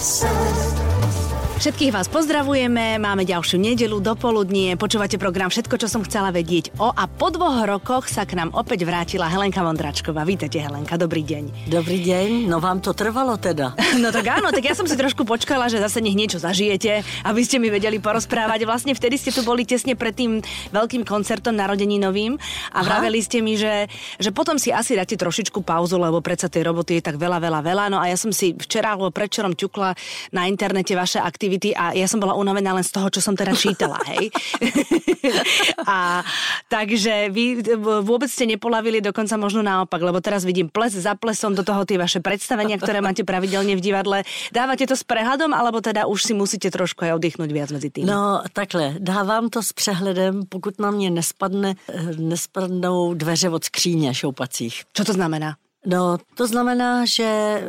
[0.00, 0.39] so
[1.60, 6.72] Všetkých vás pozdravujeme, máme ďalšiu nedelu do poludnie, počúvate program Všetko, čo som chcela vedieť
[6.80, 10.24] o a po dvoch rokoch sa k nám opäť vrátila Helenka Vondračková.
[10.24, 11.68] Vítajte Helenka, dobrý deň.
[11.68, 13.76] Dobrý deň, no vám to trvalo teda.
[14.00, 17.44] No tak áno, tak ja som si trošku počkala, že zase nech niečo zažijete, aby
[17.44, 18.64] ste mi vedeli porozprávať.
[18.64, 20.40] Vlastne vtedy ste tu boli tesne pred tým
[20.72, 22.40] veľkým koncertom narodeninovým
[22.72, 23.84] a vraveli ste mi, že,
[24.16, 27.60] že potom si asi dáte trošičku pauzu, lebo predsa tej roboty je tak veľa, veľa,
[27.60, 27.84] veľa.
[27.92, 29.92] No a ja som si včera alebo predčerom ťukla
[30.32, 33.34] na internete vaše aktivity aktivity a ja som bola unavená len z toho, čo som
[33.34, 34.30] teda čítala, hej.
[35.82, 36.22] a
[36.70, 37.74] takže vy
[38.06, 41.98] vôbec ste nepolavili, dokonca možno naopak, lebo teraz vidím ples za plesom do toho tie
[41.98, 44.22] vaše predstavenia, ktoré máte pravidelne v divadle.
[44.54, 48.06] Dávate to s prehľadom, alebo teda už si musíte trošku aj oddychnúť viac medzi tým?
[48.06, 54.14] No takhle, dávám to s přehledem, pokud na mě nespadne, eh, nespadnou dveře od skříně
[54.14, 54.86] šoupacích.
[54.94, 55.58] Čo to znamená?
[55.86, 57.62] No, to znamená, že eh,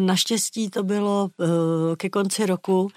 [0.00, 2.90] naštěstí to bylo eh, ke konci roku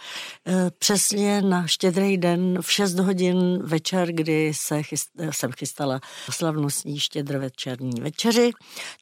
[0.47, 6.99] eh, přesně na štědrý den v 6 hodin večer, kdy se chyst, jsem chystala slavnostní
[6.99, 8.51] štědrovečerní večeři,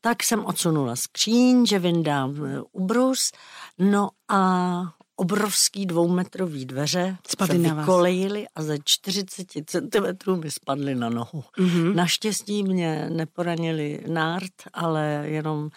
[0.02, 2.36] tak jsem odsunula skříň, že vyndám
[2.72, 3.32] ubrus,
[3.80, 4.82] no a
[5.20, 11.44] obrovský dvoumetrový dveře spadly se vykolejily a ze 40 cm mi spadly na nohu.
[11.58, 11.96] Mm-hmm.
[11.96, 15.70] Naštěstí mě neporanili nárt, ale jenom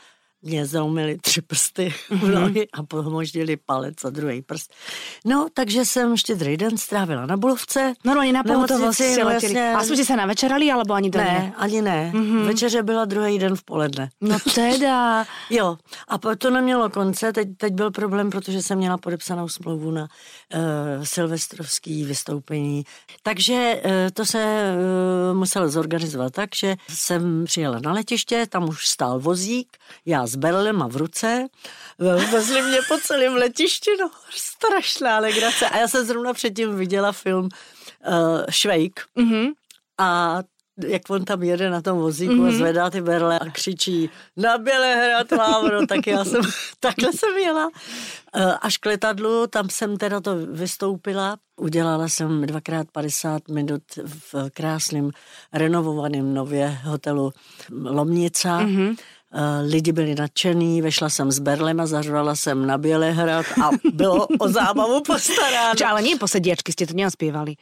[0.43, 2.35] mě zlomili tři prsty v Mhm.
[2.35, 4.73] nohy a pomoždili palec a druhý prst.
[5.25, 7.93] No, takže jsem štědrý den strávila na Bulovce.
[8.05, 9.75] Normálně na v nemocnici, pohotovost ste no jasně.
[9.77, 12.11] A ste sa navečerali, alebo ani to Ne, ani ne.
[12.15, 12.23] Mhm.
[12.23, 12.45] Mm-hmm.
[12.47, 14.11] Večeře byla druhý den v poledne.
[14.21, 15.25] No teda.
[15.51, 15.77] Jo,
[16.09, 20.03] a to nemělo konce, teď, teď byl problém, protože jsem měla podepsanou smlouvu na
[20.55, 22.85] uh, silvestrovský vystoupení.
[23.23, 24.39] Takže uh, to se
[25.33, 29.69] uh, muselo zorganizovat tak, že jsem přijela na letiště, tam už stál vozík,
[30.07, 31.47] já s berlem a v ruce,
[31.99, 35.69] Ve- vezli mě po celém letišti, no strašná legrace.
[35.69, 39.47] A já jsem zrovna předtím viděla film uh, Švejk Mhm.
[39.99, 40.39] a
[40.87, 42.49] jak on tam jede na tom vozíku mm-hmm.
[42.49, 46.41] a zvedá ty berle a křičí na Bělehrad Vávro, tak já jsem,
[46.81, 47.71] takhle jsem jela
[48.37, 54.51] Eh, až k letadlu, tam jsem teda to vystoupila, udělala jsem dvakrát 50 minut v
[54.55, 55.11] krásném
[55.53, 57.33] renovovaném nově hotelu
[57.71, 58.97] Lomnica, mm-hmm.
[59.65, 64.49] Lidi byli nadšený, vešla jsem s berlem a zařvala jsem na Bělehrad a bylo o
[64.49, 65.73] zábavu postaráno.
[65.73, 67.57] Čo, ale nie po sediačky ste to neospievali.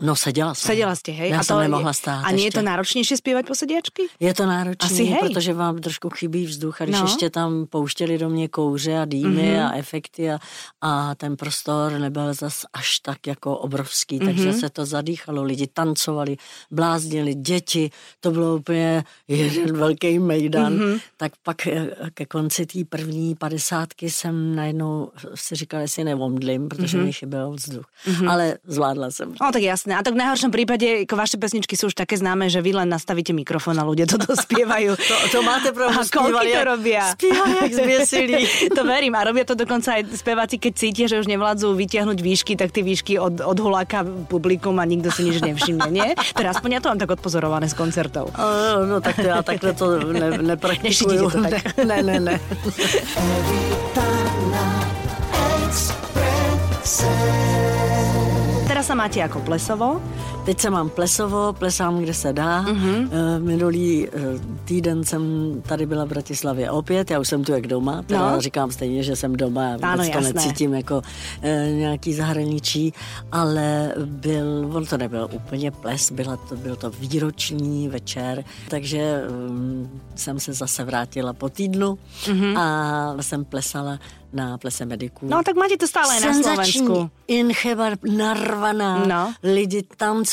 [0.00, 0.68] No seděla jsem.
[0.68, 1.30] Sedela ste, hej?
[1.30, 4.12] Já a jsem to, nemohla stát A nie je to náročnejšie spievať po sediačky?
[4.20, 5.24] Je to náročné, Asi hej.
[5.24, 7.04] protože vám trošku chybí vzduch a když No.
[7.08, 9.66] ještě tam pouštěli do mě kouře a dýmy mm-hmm.
[9.66, 10.38] a efekty a,
[10.80, 14.24] a ten prostor nebyl zas až tak jako obrovský, mm-hmm.
[14.24, 16.36] takže se to zadýchalo, lidi tancovali,
[16.70, 17.90] bláznili, děti,
[18.20, 21.00] to bylo úplně jeden velký mejdan, mm-hmm.
[21.16, 26.98] tak pak eh, ke konci té první padesátky jsem najednou si říkala, jestli nevomdlím, protože
[26.98, 27.04] mm-hmm.
[27.04, 28.30] mi chyběl vzduch, mm-hmm.
[28.30, 29.34] ale zvládla jsem.
[29.40, 29.94] No tak jasné.
[29.94, 32.90] A tak v najhoršom prípade, ako vaše pesničky sú už také známe, že vy len
[32.90, 34.98] nastavíte mikrofón a ľudia toto spievajú.
[34.98, 37.14] To, to máte pravdu, A koľky to robia?
[37.62, 38.42] Jak zběsilí.
[38.76, 42.58] to verím a robia to dokonca aj speváci, keď cítia, že už nevládzu vytiahnuť výšky,
[42.58, 46.08] tak tie výšky od, odhuláka publikum a nikto si nič nevšimne, nie?
[46.34, 48.34] Teda aspoň ja to mám tak odpozorované z koncertov.
[48.34, 51.30] No, no tak to já takhle to ne, nepraktikuju.
[51.30, 51.76] To tak.
[51.84, 52.34] Ne, ne, ne.
[58.76, 60.04] Teraz sa máte ako plesovo.
[60.46, 62.62] Teď se mám plesovo, plesám, kde se dá.
[62.62, 62.76] Mhm.
[62.86, 63.42] Mm-hmm.
[63.42, 64.10] Minulý eh,
[64.64, 65.22] týden jsem
[65.68, 68.40] tady byla v Bratislavě opět, já už jsem tu jak doma, teda No.
[68.40, 70.32] říkám stejně, že jsem doma, já Ano, vůbec to jasné.
[70.32, 71.02] necítím jako
[71.42, 72.92] eh, nějaký zahraničí,
[73.32, 79.90] ale byl, on to nebyl úplně ples, byla to, byl to výroční večer, takže um,
[80.14, 82.58] jsem se zase vrátila po týdnu mm-hmm.
[82.58, 83.98] a jsem plesala
[84.32, 85.26] na plese mediků.
[85.28, 87.10] No tak máte to stále aj na Slovensku.
[87.26, 89.32] Incheba narvaná, No.
[89.42, 89.82] lidi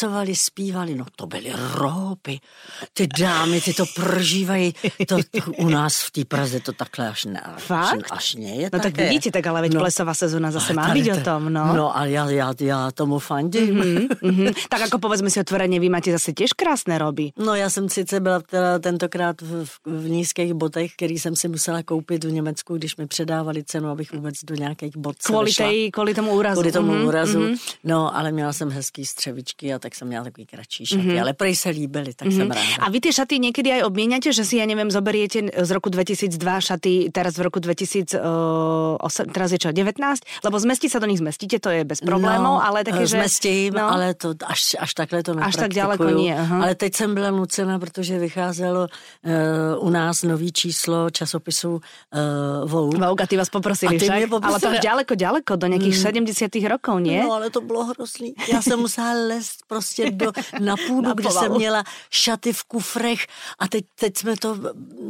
[0.04, 2.40] tancovali, zpívali, no to byly rópy,
[2.94, 4.74] ty dámy, ty to prožívají,
[5.08, 7.94] to, to u nás v té Praze to takhle až, ne, Fakt?
[7.94, 9.10] až, až nie je No tak také.
[9.10, 11.74] vidíte, tak ale veď plesová sezóna zase Ale má byť o to- tom, no.
[11.74, 13.80] No a já, já, já tomu fandím.
[13.80, 14.08] Mm-hmm.
[14.22, 14.54] Mhm.
[14.70, 17.32] Tak ako povedzme si otvorene, vy máte zase tiež krásne roby.
[17.38, 21.48] No já jsem sice byla teda tentokrát v, v, v nízkých botech, který jsem si
[21.48, 25.68] musela koupit v Německu, když mi předávali cenu, abych vůbec do nějakých bot vešla.
[25.68, 26.56] tej, kvôli tomu úrazu.
[26.62, 27.40] Kvůli tomu Mhm, úrazu.
[27.40, 27.56] mhm.
[27.84, 31.20] No, ale měla jsem hezký střevičky a tak jsem měla takový kratší šaty.
[31.20, 32.62] Ale prej se líbily, tak jsem ráda.
[32.80, 36.38] A vy tie šaty niekedy aj obmieniate, že si, ja neviem, zoberiete z roku 2002
[36.62, 40.24] šaty teraz v roku 2000, uh, osem- teraz je čo, 19?
[40.44, 43.18] Lebo zmestí sa do nich zmestíte, to je bez problémov, ale také, že...
[43.18, 46.64] Zmestím, no, ale to až, až takhle to Až tak ďaleko nie, aha.
[46.64, 53.00] Ale teď jsem byla nucena, protože vycházelo uh, u nás nový číslo časopisu uh, Vogue.
[53.00, 54.50] Vogue, a ty vás No, poprosili A ty však, poprosili.
[54.50, 56.02] ale to už ďaleko, ďaleko, do nějakých mm.
[56.02, 57.24] 70 rokov, nie?
[57.24, 58.34] No, ale to bylo hrozný.
[58.54, 63.28] Já jsem musela lézt prostě do, na půdu, Na kde jsem měla šaty v kufrech
[63.60, 64.58] a teď, teď jsme to,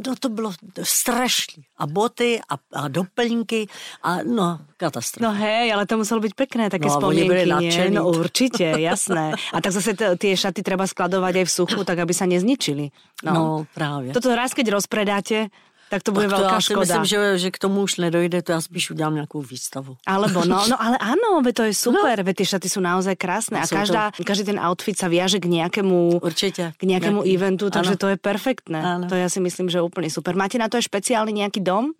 [0.06, 1.64] no to bylo strašný.
[1.76, 3.66] A boty a, a doplňky
[4.02, 5.26] a no, katastrofa.
[5.26, 7.94] No hej, ale to muselo byť pekné, také No nadšení.
[7.94, 9.34] No určite, jasné.
[9.52, 12.90] A tak zase t- tie šaty treba skladovať aj v suchu, tak aby sa nezničili.
[13.24, 13.44] No, no
[13.74, 14.12] právě.
[14.12, 15.48] Toto raz, keď rozpredáte,
[15.90, 16.80] tak to bude tak to veľká já si škoda.
[16.80, 19.96] myslím, že, že k tomu už nedojde, to já spíš udělám nějakou výstavu.
[20.06, 22.32] Alebo no, no ale áno, ve to je super, no.
[22.34, 25.46] tie šaty sú naozaj krásne a Sú to- každá, každý ten outfit sa viaže k
[25.46, 26.72] nejakému, Určitě.
[26.78, 28.00] k nejakému Nějaký- eventu, takže ano.
[28.00, 28.80] to je perfektné.
[28.82, 29.06] Ano.
[29.08, 30.34] To ja si myslím, že je úplne super.
[30.36, 31.92] Máte na to aj špeciálny nejaký dom?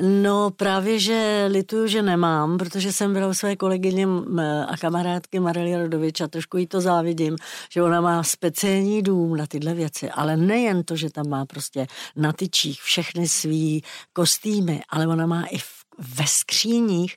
[0.00, 4.06] No právě, že lituju, že nemám, protože jsem byla u své kolegyně
[4.68, 7.36] a kamarádky Marely Rodovič a trošku jí to závidím,
[7.70, 11.86] že ona má speciální dům na tyhle věci, ale nejen to, že tam má prostě
[12.16, 13.82] na tyčích všechny svý
[14.12, 17.16] kostýmy, ale ona má i v, ve skříních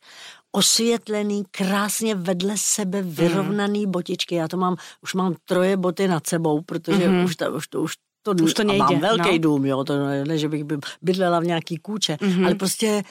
[0.51, 4.35] osvětlený, krásně vedle sebe vyrovnaný botičky.
[4.35, 7.25] Já to mám, už mám troje boty nad sebou, protože mm-hmm.
[7.25, 7.93] už, to, už, to, už
[8.23, 9.37] to, Už to a nejde, mám velký no.
[9.39, 9.93] dům, jo, to
[10.25, 12.45] ne, že bych by- bydlela v nějaký kůče, mm-hmm.
[12.45, 13.03] ale prostě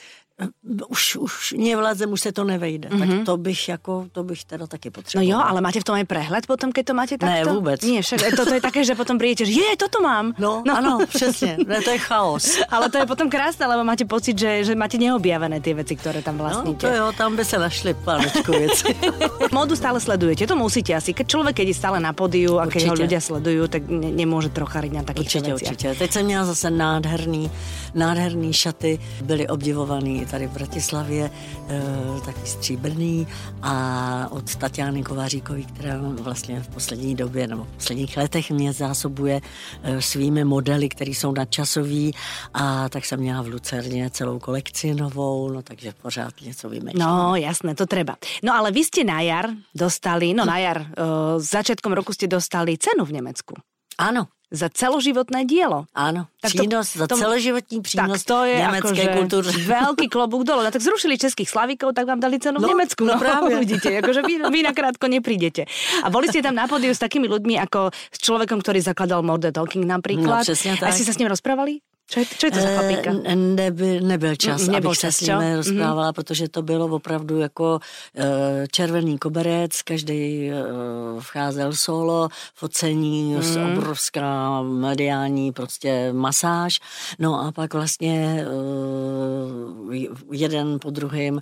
[0.87, 2.89] už, už nevládzem, už se to nevejde.
[2.89, 3.17] Mm-hmm.
[3.17, 5.31] Tak to bych jako, to bych teda taky No potřebovala.
[5.31, 7.53] jo, ale máte v tom aj prehľad potom, keď to máte Ne, takto?
[7.53, 7.81] vůbec.
[7.81, 10.33] Nie, však toto je také, že potom prídete, že je, toto mám.
[10.39, 12.45] No, no, ano, přesně, ne, to je chaos.
[12.73, 16.21] Ale to je potom krásne, lebo máte pocit, že, že máte neobjavené tie veci, ktoré
[16.25, 16.87] tam No, vlastníte.
[16.87, 18.95] to jo, tam by se našli pánečku věci.
[19.55, 21.13] Módu stále sledujete, to musíte asi.
[21.13, 24.49] Keď človek, keď je stále na podiu a keď ho ľudia sledujú, tak ne, nemôže
[24.49, 25.95] trochariť na takýchto Určitě, určitě.
[25.95, 27.51] Teď jsem měla zase nádherný,
[27.95, 31.31] nádherný šaty, byly obdivovaný i tady v Bratislavě,
[31.69, 33.27] e, taky stříbrný
[33.61, 39.41] a od Tatiany Kováříkový, která vlastně v poslední době nebo v posledních letech mě zásobuje
[39.83, 42.15] e, svými modely, které jsou nadčasový
[42.53, 47.03] a tak jsem měla v Lucerně celou kolekci novou, no takže pořád něco vymýšlím.
[47.03, 48.15] No, jasné, to treba.
[48.43, 52.79] No ale vy ste na jar dostali, no na jar, uh, začiatkom roku ste dostali
[52.79, 53.53] cenu v Nemecku
[54.01, 55.87] Ano, za celoživotné dielo.
[55.95, 59.47] ano, Tak to- přínos, za to- celoživotní přínos tak to je německé akože kultury.
[59.79, 60.63] veľký klobúk dole.
[60.67, 63.01] No tak zrušili českých slavíkov, tak vám dali cenu v No, Nemecku.
[63.07, 63.55] no práve.
[63.63, 65.65] vidíte, akože vy, vy nakrátko neprídete.
[66.03, 69.55] A boli ste tam na pódiu s takými ľuďmi, ako s človekom, ktorý zakladal Modern
[69.55, 70.43] Talking napríklad.
[70.43, 70.93] No, přesně A tak.
[70.93, 71.79] ste sa s ním rozprávali?
[72.09, 73.09] Čo je, čo je to za chlapíka?
[73.23, 75.31] Eh, Neby, nebyl čas, Mm, nebyl abych se s čo?
[75.31, 75.55] Mhm.
[75.55, 77.79] rozprávala, protože to bylo opravdu jako
[78.15, 80.53] eh, červený koberec, každý eh,
[81.19, 83.71] vcházel solo, focení, Mhm.
[83.71, 86.79] obrovská mediální prostě masáž.
[87.19, 88.45] No a pak vlastně
[90.31, 91.41] jeden po druhém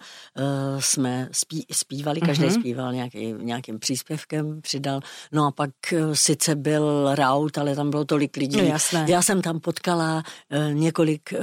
[0.80, 2.54] jsme spí, zpívali, každý Mhm.
[2.54, 5.00] zpíval nějaký, nějakým příspěvkem, přidal.
[5.32, 5.70] No a pak
[6.14, 8.58] sice byl raut, ale tam bylo tolik lidí.
[8.58, 9.06] No jasné.
[9.10, 10.24] Já jsem tam potkala
[10.72, 11.38] několik eh,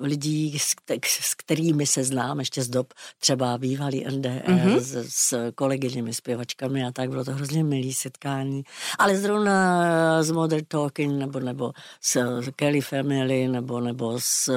[0.00, 4.58] lidí, s, kte- s kterými se znám ještě z dob třeba bývalý NDR, Mhm.
[4.58, 4.76] mm-hmm.
[4.80, 7.10] s, s kolegyněmi, zpěvačkami a tak.
[7.10, 8.62] Bylo to hrozně milý setkání.
[8.98, 14.50] Ale zrovna s Modern Talking nebo, nebo s Kelly Family nebo, nebo s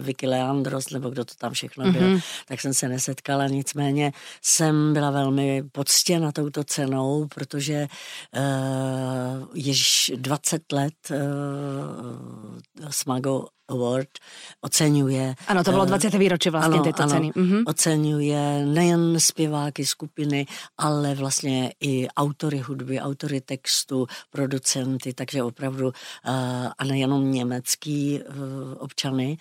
[0.00, 2.14] Vicky Leandros nebo kdo to tam všechno byl, Mhm.
[2.16, 2.22] mm-hmm.
[2.48, 3.46] tak jsem se nesetkala.
[3.46, 4.12] Nicméně
[4.42, 7.86] jsem byla velmi poctěna touto cenou, protože
[8.36, 14.08] uh, již 20 let uh, Smago Award
[14.60, 15.34] oceňuje.
[15.46, 16.14] Ano, to bylo eh, 20.
[16.14, 17.32] výročí vlastně této ceny.
[17.34, 17.62] Mhm.
[17.66, 20.46] Oceňuje nejen zpěváky skupiny,
[20.78, 26.30] ale vlastně i autory hudby, autory textu, producenty, takže opravdu eh,
[26.78, 28.24] a nejenom německý eh,
[28.78, 29.36] občany,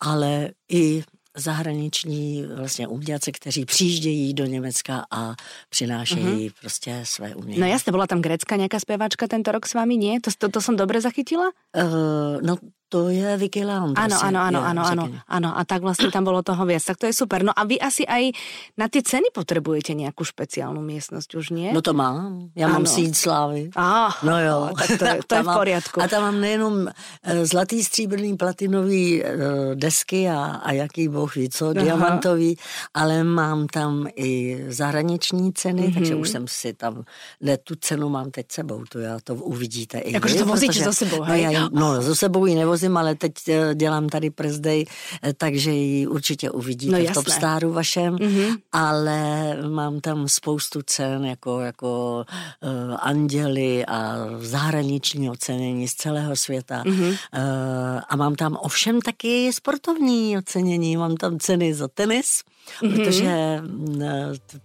[0.00, 1.04] ale i
[1.36, 5.34] zahraniční vlastně umělci, kteří přijíždějí do Německa a
[5.68, 6.52] přinášejí mm-hmm.
[6.60, 7.60] prostě své umění.
[7.60, 10.18] No jasne, bola tam grécka nejaká speváčka tento rok s vami, nie?
[10.18, 11.54] To, to, to som dobre zachytila?
[11.70, 12.58] Uh, no
[12.90, 15.18] to je Vicky áno, áno, je áno, áno, řekněme.
[15.30, 15.48] áno.
[15.54, 16.82] A tak vlastne tam bolo toho viac.
[16.82, 17.46] Tak to je super.
[17.46, 18.34] No a vy asi aj
[18.74, 21.70] na tie ceny potrebujete nejakú špeciálnu miestnosť, už nie?
[21.70, 22.50] No to mám.
[22.58, 22.90] Já mám Ano.
[22.90, 23.70] síť slávy.
[23.78, 24.74] Á, No jo.
[24.74, 25.96] Tak to je, to je v mám- poriadku.
[26.02, 29.30] A tam mám nejenom eh, zlatý, stříbrný, platinový eh,
[29.78, 32.56] desky a, a jaký boh ví co, diamantový,
[32.94, 35.94] ale mám tam i zahraniční ceny, mm-hmm.
[35.94, 37.04] takže už jsem si tam,
[37.40, 40.92] ne, tu cenu mám teď sebou, to já to uvidíte i Jakože to vozíte za
[40.92, 41.42] sebou, no, hej?
[41.42, 44.84] já, ji- no, za sebou ji nevozím, ale teď eh, dělám tady press day,
[45.22, 47.14] eh, takže ji určitě uvidíte No v jasné.
[47.14, 48.56] Top Staru vašem, Mhm.
[48.72, 52.24] ale mám tam spoustu cen, jako, jako
[52.62, 56.82] uh, anděly a zahraniční ocenění z celého světa.
[56.86, 57.00] Mhm.
[57.00, 57.10] Mm-hmm.
[57.10, 62.42] Uh, a mám tam ovšem taky sportovní ocenění, mám tam ceny za tenis,
[62.82, 62.94] mm-hmm.
[62.96, 64.02] protože mm,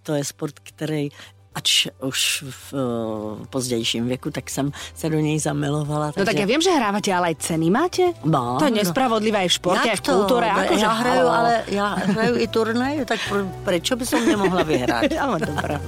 [0.02, 1.08] to je sport, který
[1.56, 6.12] ač už v uh, pozdějším věku, tak jsem se do něj zamilovala.
[6.16, 8.12] No tak já vím, že hráváte, ale aj ceny máte?
[8.24, 8.76] No, to je no.
[8.76, 10.12] nespravodlivé aj v športe, aj v Jak to?
[10.12, 10.46] kultúre.
[10.52, 14.62] No, Akože já hraju, ale já hraju i turnaje, tak pro, prečo by som nemohla
[14.62, 15.16] vyhrať?
[15.24, 15.80] Ale dobré.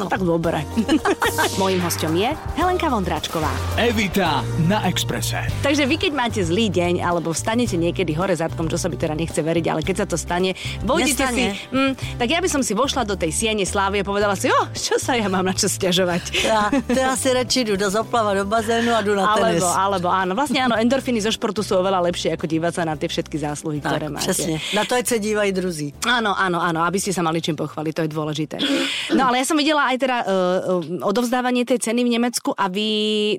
[0.00, 0.64] No tak dobre.
[1.60, 3.52] Mojím hostom je Helenka Vondráčková.
[3.76, 5.44] Evita na Exprese.
[5.60, 9.12] Takže vy, keď máte zlý deň, alebo vstanete niekedy hore zadkom, čo sa by teda
[9.12, 12.72] nechce veriť, ale keď sa to stane, vojdete si, mm, tak ja by som si
[12.72, 15.68] vošla do tej siene slávy a povedala si, oh, čo sa ja mám na čo
[15.68, 16.22] stiažovať.
[16.44, 19.62] Já, to já si radši jdu do zaplava do bazénu a jdu na tenis.
[19.62, 22.96] Alebo, alebo áno, vlastne áno, endorfiny zo športu sú oveľa lepšie, ako dívať sa na
[22.96, 24.30] tie všetky zásluhy, ktoré tak, máte.
[24.30, 24.60] přesně.
[24.74, 25.94] Na to, ať se dívají druzí.
[26.06, 28.56] Áno, áno, áno, aby ste sa mali čím pochváliť, to je dôležité.
[29.10, 32.70] No ale ja som videla aj teda uh, uh, odovzdávanie tej ceny v Nemecku a
[32.70, 32.88] vy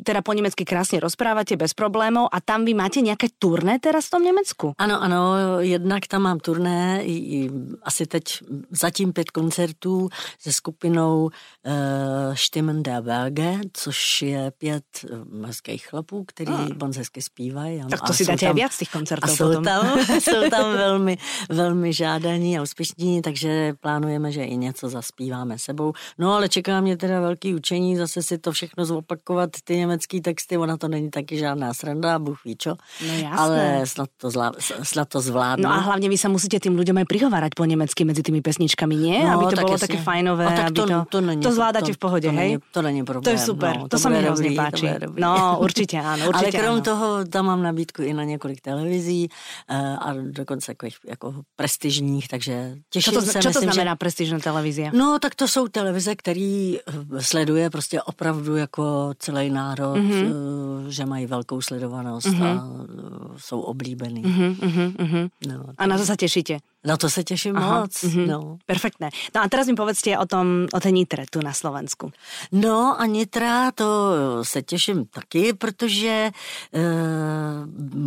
[0.04, 4.20] teda po nemecky krásne rozprávate bez problémov a tam vy máte nejaké turné teraz v
[4.20, 4.76] tom Nemecku?
[4.76, 5.22] Ano, ano,
[5.64, 7.40] jednak tam mám turné, i, i,
[7.88, 8.24] asi teď
[8.72, 10.10] zatím pět koncertů
[10.40, 11.32] se skupinou
[12.34, 14.84] Stimmen der Berge, což je pět
[15.34, 16.68] uh, hezkých chlapů, který Ah.
[16.84, 17.82] moc hezky zpívají.
[17.90, 19.64] Tak to si dáte tam- aj viac tých koncertov A jsou potom.
[19.64, 21.18] tam, jsou tam velmi,
[21.50, 25.94] velmi žádaní a úspěšní, takže plánujeme, že i něco zaspíváme sebou.
[26.18, 30.58] No ale čeká mě teda velký učení, zase si to všechno zopakovat, ty německý texty,
[30.58, 32.76] ona to není taky žádná sranda, Bůh ví čo.
[33.08, 33.38] No jasné.
[33.38, 34.52] Ale snad to, zvlá,
[34.84, 35.64] snad to zvládnu.
[35.64, 38.96] No a hlavne vy sa musíte tým ľuďom aj prihovárať po nemecky medzi tými pesničkami,
[38.98, 39.20] nie?
[39.24, 39.88] No, aby to tak bolo jasně.
[39.88, 42.34] také fajnové, A tak aby to, to, to, není, to zvládate to, v pohode, to
[42.36, 42.38] hej?
[42.38, 43.24] Není, to není problém.
[43.24, 44.86] To je super, no, to, sa mi to páči.
[44.88, 45.20] bude dobrý.
[45.22, 46.86] No, určite áno, Ale určite krom áno.
[46.86, 52.76] toho tam mám nabídku i na několik televizí eh, a dokonce takových jako prestižních, takže
[52.90, 53.40] těším to, se.
[53.40, 53.98] čo to myslím, znamená Že...
[53.98, 54.92] prestížna televízia?
[54.94, 56.82] No, tak to jsou televize, který eh,
[57.24, 60.12] sleduje prostě opravdu jako celý národ, Mhm.
[60.12, 60.88] mm-hmm.
[60.88, 62.48] že mají velkou sledovanost mm-hmm.
[62.48, 62.52] a
[63.38, 64.24] jsou oblíbený.
[64.24, 64.52] Mm-hmm.
[64.98, 65.30] Uh-huh.
[65.48, 66.60] No, A na to sa tešíte?
[66.86, 68.04] Na to se těším moc.
[68.04, 68.28] mhm.
[68.28, 68.58] No.
[68.66, 69.10] Perfektné.
[69.36, 72.12] No a teraz mi povedzte o tom, o tej Nitre tu na Slovensku.
[72.52, 73.88] No a Nitra, to
[74.44, 76.32] se těším taky, protože
[76.74, 76.82] e,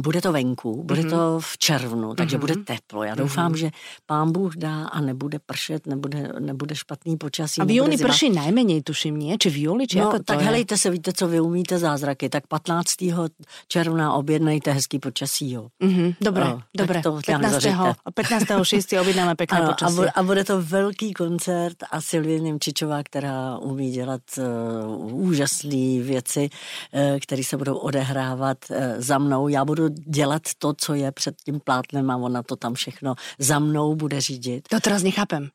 [0.02, 1.10] bude to venku, bude Mhm.
[1.10, 3.02] to v červnu, takže bude teplo.
[3.02, 3.70] Já doufám, že
[4.06, 7.60] pán Bůh dá a nebude pršet, nebude, nebude špatný počasí.
[7.60, 9.38] A v júni prší najmenej, tuším, nie?
[9.38, 10.44] Či v júli, či No, ako to tak je?
[10.46, 13.30] helejte se, víte, co vy umíte zázraky, tak 15.
[13.68, 15.68] června objednejte hezký počasí, jo.
[15.80, 17.02] Mhm, dobre, No, tak dobre.
[17.02, 17.40] to tam
[18.14, 18.63] 15.
[18.64, 18.96] zařiďte.
[18.96, 18.98] 15.
[18.98, 19.00] 6.
[19.00, 19.96] objednáme pekné Ano, a, počasie.
[19.96, 26.50] bude, a bude to velký koncert a Silvie Němčičová, která umí dělat uh, úžasné věci,
[26.92, 29.48] uh, které se budou odehrávat uh, za mnou.
[29.48, 33.58] Já budu dělat to, co je před tím plátnem a ona to tam všechno za
[33.58, 34.68] mnou bude řídit.
[34.68, 35.48] To teraz nechápem.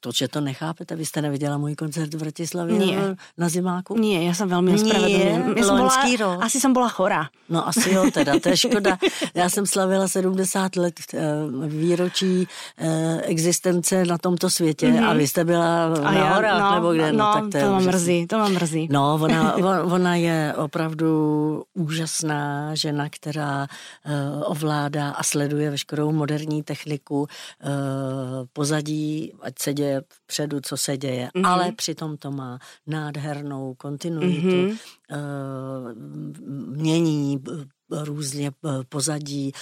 [0.00, 0.96] To, že to nechápete?
[0.96, 3.16] Vy jste neviděla můj koncert v Bratislavě Nie.
[3.38, 3.96] na zimáku?
[4.00, 6.40] Ja som bola, loňský rok.
[6.40, 7.28] asi som bola chorá.
[7.48, 8.98] No asi jo, teda, to je škoda.
[9.34, 11.20] Já jsem slavila 70 let eh,
[11.68, 15.08] výročí eh, existence na tomto světě mm-hmm.
[15.08, 17.12] a vy jste byla A na horách, no, nebo kde?
[17.12, 17.86] No, tak to, to úžasný.
[17.86, 18.88] mrzí, to ma mrzí.
[18.90, 21.08] No, ona, on- ona je opravdu
[21.74, 23.66] úžasná žena, která
[24.06, 24.12] uh,
[24.50, 27.28] ovládá a sleduje veškerou moderní techniku uh,
[29.40, 31.44] ať se děje vpředu, co se děje, Mhm.
[31.44, 31.48] mm-hmm.
[31.52, 34.50] ale přitom to má nádhernou kontinuitu, Mhm.
[34.50, 34.78] mm-hmm.
[35.10, 35.92] Uh,
[36.76, 37.64] mění uh,
[38.04, 39.52] různě uh, pozadí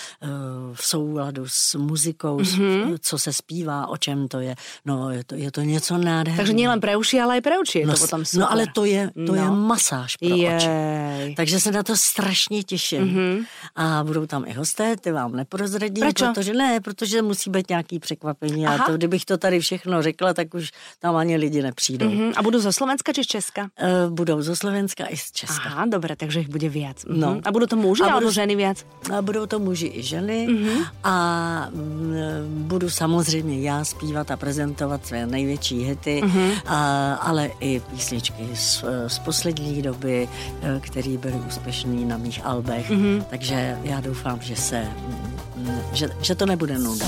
[0.74, 2.46] v souladu s muzikou, Mhm.
[2.62, 2.96] mm-hmm.
[3.00, 4.54] co se zpívá, o čem to je.
[4.84, 6.36] No, je to, je to něco nádherného.
[6.36, 8.40] Takže nielen pre uši, ale aj pre oči je No, to potom super.
[8.40, 9.34] no ale to je, to No.
[9.36, 10.40] je masáž pro oči.
[10.40, 11.34] Jej.
[11.36, 13.02] Takže se na to strašně těším.
[13.04, 13.34] Mm-hmm.
[13.76, 16.16] A budou tam i hosté, ty vám neprozradím, Proč?
[16.24, 18.66] protože ne, protože musí být nějaký překvapení.
[18.66, 18.84] Aha.
[18.84, 22.08] A to, kdybych to tady všechno řekla, tak už tam ani lidi nepřijdou.
[22.08, 22.24] Mm-hmm.
[22.24, 22.32] Mhm.
[22.36, 23.68] A budú zo Slovenska či z Česka?
[24.08, 25.66] Budou zo Slovenska i z Česka.
[25.66, 27.02] Aha, dobre, takže ich bude viac.
[27.10, 27.18] Mhm.
[27.20, 27.28] No.
[27.42, 28.86] A budú to muži A budú- ženy viac?
[29.10, 30.74] A budou to muži i ženy Mhm.
[31.02, 31.14] a
[31.74, 36.50] mm, budu samozřejmě já zpívat a prezentovat své největší hity, Mhm.
[36.66, 36.78] a,
[37.14, 40.28] ale i písničky z, z poslední doby,
[40.62, 42.90] eh, které byly úspěšné na mých albech.
[42.90, 43.24] Mhm.
[43.30, 47.06] Takže já doufám, že se mm, že, že to nebude nuda.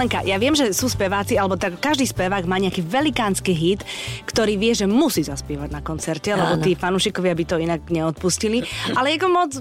[0.00, 3.84] Helenka, ja viem, že sú speváci, alebo tak každý spevák má nejaký velikánsky hit,
[4.24, 8.64] ktorý vie, že musí zaspievať na koncerte, lebo tí fanúšikovia by to inak neodpustili.
[8.96, 9.52] Ale ako moc...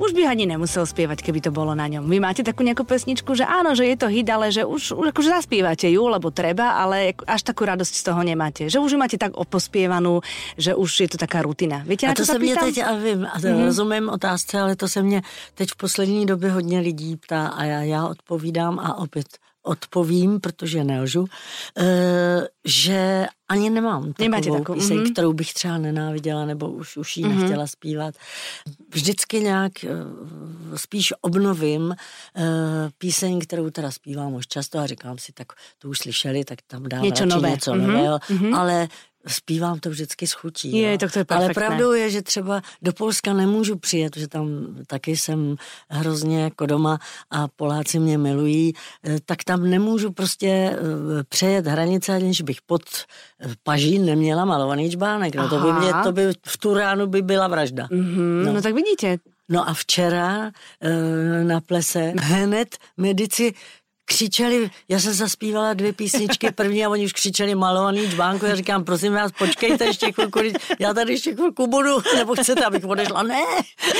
[0.00, 2.08] Už by ani nemusel spievať, keby to bolo na ňom.
[2.08, 5.12] Vy máte takú nejakú pesničku, že áno, že je to hit, ale že už, už
[5.12, 8.64] akože zaspívate ju, lebo treba, ale až takú radosť z toho nemáte.
[8.72, 10.24] Že už ju máte tak opospievanú,
[10.56, 11.84] že už je to taká rutina.
[11.84, 13.64] Na A to sa se mě teď, a vím, a mm-hmm.
[13.64, 15.20] rozumím otázce, ale to se mě
[15.52, 19.28] teď v poslední době hodně lidí ptá a já, já odpovídám a opět
[19.62, 21.26] odpovím, protože nelžu,
[21.78, 25.12] e, že ani nemám Nemáte takovou takovou, píseň, mhm.
[25.12, 28.14] kterou bych třeba nenáviděla nebo už, už jí nechtěla zpívat.
[28.94, 29.88] Vždycky nějak e,
[30.76, 32.44] spíš obnovím uh,
[32.98, 35.46] píseň, kterou teda zpívám už často a říkám si, tak
[35.78, 37.50] to už slyšeli, tak tam dám Něco radši nové.
[37.50, 38.54] něco Mhm, nového, mhm.
[38.54, 38.88] ale
[39.26, 40.78] zpívám to vždycky s chutí.
[40.78, 44.76] Je, tak to je Ale pravdou je, že třeba do Polska nemůžu přijet, že tam
[44.86, 45.56] taky jsem
[45.88, 46.98] hrozně jako doma
[47.30, 48.72] a Poláci mě milují,
[49.04, 50.78] eh, tak tam nemůžu prostě eh,
[51.28, 52.82] přejet hranice, aniž bych pod
[53.40, 55.34] eh, paží neměla malovaný čbánek.
[55.34, 57.86] No, to by mě, to by v tu ránu by byla vražda.
[57.90, 58.52] Mhm, no.
[58.52, 59.18] no tak vidíte,
[59.50, 60.90] No a včera e,
[61.44, 63.54] na plese hned medici
[64.10, 68.84] křičeli, já jsem zaspívala dvě písničky, první a oni už křičeli malovaný džbánku, já říkám,
[68.84, 70.38] prosím vás, počkejte ještě chvilku,
[70.78, 73.40] já tady ještě chvilku budu, nebo chcete, abych odešla, ne.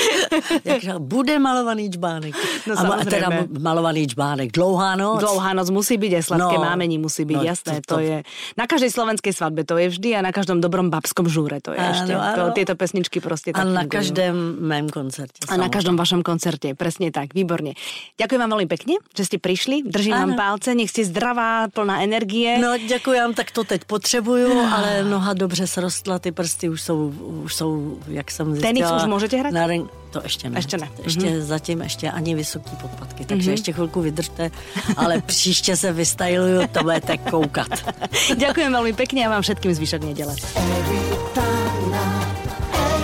[0.65, 2.35] Jak říkal, bude malovaný džbánek.
[2.67, 3.09] No a ma- samozřejmě.
[3.09, 5.19] teda malovaný džbánek, dlouhá noc.
[5.19, 6.65] Dlouhá noc musí byť, aj sladké No.
[6.67, 7.73] mámení musí byť, No, jasné.
[7.79, 8.17] to- To, to- je
[8.57, 11.79] na každej slovenskej svadbe, to je vždy a na každom dobrom babskom žúre to je
[11.79, 12.11] Áno, ešte.
[12.15, 12.35] áno.
[12.35, 15.47] To, tieto pesničky proste A na každém mém koncertě.
[15.47, 17.73] A na každom vašom koncerte, presne tak, výborne.
[18.19, 20.37] Ďakujem vám veľmi pekne, že ste prišli, držím vám Áno.
[20.37, 22.57] palce, nech ste zdravá, plná energie.
[22.57, 27.13] No děkujem, tak to teď potřebuju, ale noha dobře srostla, ty prsty už jsou,
[27.45, 28.73] už jsou jak jsem zjistila.
[28.73, 29.53] Tenix už můžete hrát?
[29.53, 30.57] Na ring, to ještě ne.
[30.57, 30.89] Ještě ne.
[31.03, 31.41] Ještě mm-hmm.
[31.41, 33.53] zatím ještě ani vysoký podpatky, takže mm-hmm.
[33.53, 34.51] ještě chvilku vydržte,
[34.97, 37.69] ale příště se vystajluju, to budete koukat.
[38.41, 40.33] Ďakujem veľmi pekne a vám všetkým zvyšok nedele.
[40.57, 41.03] Every
[41.37, 42.05] time na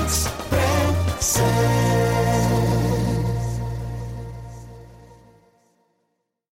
[0.02, 1.87] Expresse.